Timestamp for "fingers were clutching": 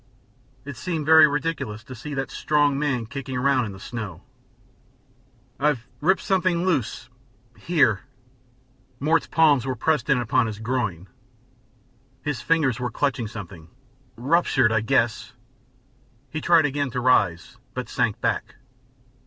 12.41-13.27